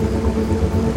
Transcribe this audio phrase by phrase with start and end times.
[0.00, 0.87] Gracias